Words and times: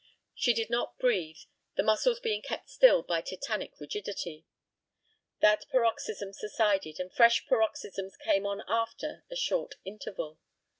She 0.33 0.55
did 0.55 0.71
not 0.71 0.97
breathe, 0.97 1.37
the 1.75 1.83
muscles 1.83 2.19
being 2.19 2.41
kept 2.41 2.71
still 2.71 3.03
by 3.03 3.21
tetanic 3.21 3.79
rigidity. 3.79 4.47
That 5.41 5.67
paroxysm 5.69 6.33
subsided, 6.33 6.99
and 6.99 7.13
fresh 7.13 7.45
paroxysms 7.45 8.17
came 8.17 8.47
on 8.47 8.63
after 8.67 9.25
a 9.29 9.35
short 9.35 9.75
interval. 9.85 10.39